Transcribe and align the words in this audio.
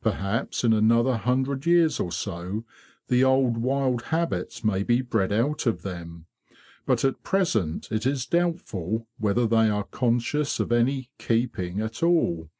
Perhaps 0.00 0.62
in 0.62 0.72
another 0.72 1.16
hundred 1.16 1.66
years 1.66 1.98
or 1.98 2.12
so 2.12 2.64
the 3.08 3.24
old 3.24 3.56
wild 3.58 4.02
habits 4.02 4.62
may 4.62 4.84
be 4.84 5.02
bred 5.02 5.32
out 5.32 5.66
of 5.66 5.82
them; 5.82 6.26
but 6.86 7.04
at 7.04 7.24
present 7.24 7.90
it 7.90 8.06
is 8.06 8.24
doubtful 8.24 9.08
whether 9.18 9.48
they 9.48 9.68
are 9.68 9.82
conscious 9.82 10.60
of 10.60 10.70
any 10.70 11.10
'keeping' 11.18 11.80
at 11.80 12.04
all. 12.04 12.50